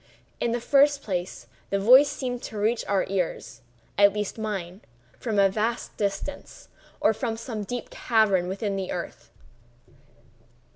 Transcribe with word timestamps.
In 0.39 0.51
the 0.51 0.59
first 0.59 1.03
place, 1.03 1.45
the 1.69 1.77
voice 1.77 2.09
seemed 2.09 2.41
to 2.41 2.57
reach 2.57 2.83
our 2.87 3.05
ears—at 3.07 4.13
least 4.13 4.39
mine—from 4.39 5.37
a 5.37 5.47
vast 5.47 5.95
distance, 5.95 6.69
or 6.99 7.13
from 7.13 7.37
some 7.37 7.61
deep 7.63 7.91
cavern 7.91 8.47
within 8.47 8.75
the 8.75 8.91
earth. 8.91 9.29